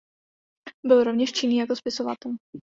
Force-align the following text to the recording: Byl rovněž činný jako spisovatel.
Byl 0.85 1.03
rovněž 1.03 1.31
činný 1.33 1.57
jako 1.57 1.75
spisovatel. 1.75 2.31